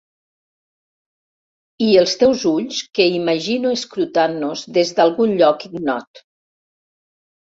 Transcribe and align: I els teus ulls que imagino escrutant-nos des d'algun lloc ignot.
I 1.87 1.89
els 2.03 2.15
teus 2.23 2.45
ulls 2.53 2.79
que 2.99 3.07
imagino 3.17 3.75
escrutant-nos 3.81 4.65
des 4.79 4.95
d'algun 5.01 5.37
lloc 5.43 5.67
ignot. 5.73 6.25